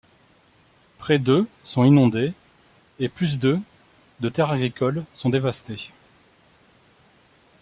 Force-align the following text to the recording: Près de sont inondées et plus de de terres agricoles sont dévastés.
Près 0.97 1.19
de 1.19 1.45
sont 1.61 1.83
inondées 1.83 2.33
et 2.97 3.07
plus 3.07 3.37
de 3.37 3.59
de 4.19 4.29
terres 4.29 4.49
agricoles 4.49 5.03
sont 5.13 5.29
dévastés. 5.29 5.91